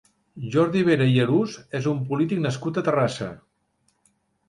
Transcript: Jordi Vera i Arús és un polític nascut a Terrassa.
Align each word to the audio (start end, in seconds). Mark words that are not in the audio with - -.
Jordi 0.55 0.81
Vera 0.87 1.07
i 1.17 1.19
Arús 1.27 1.59
és 1.81 1.91
un 1.93 2.01
polític 2.09 2.43
nascut 2.49 2.83
a 2.83 2.87
Terrassa. 2.91 3.33